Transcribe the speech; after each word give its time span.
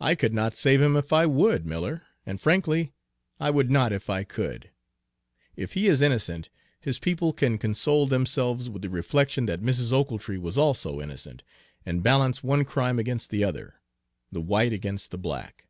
I 0.00 0.14
could 0.14 0.32
not 0.32 0.56
save 0.56 0.80
him 0.80 0.96
if 0.96 1.12
I 1.12 1.26
would, 1.26 1.66
Miller, 1.66 2.00
and 2.24 2.40
frankly, 2.40 2.94
I 3.38 3.50
would 3.50 3.70
not 3.70 3.92
if 3.92 4.08
I 4.08 4.24
could. 4.24 4.70
If 5.54 5.74
he 5.74 5.86
is 5.86 6.00
innocent, 6.00 6.48
his 6.80 6.98
people 6.98 7.34
can 7.34 7.58
console 7.58 8.06
themselves 8.06 8.70
with 8.70 8.80
the 8.80 8.88
reflection 8.88 9.44
that 9.44 9.60
Mrs. 9.60 9.92
Ochiltree 9.92 10.38
was 10.38 10.56
also 10.56 10.98
innocent, 10.98 11.42
and 11.84 12.02
balance 12.02 12.42
one 12.42 12.64
crime 12.64 12.98
against 12.98 13.28
the 13.28 13.44
other, 13.44 13.74
the 14.32 14.40
white 14.40 14.72
against 14.72 15.10
the 15.10 15.18
black. 15.18 15.66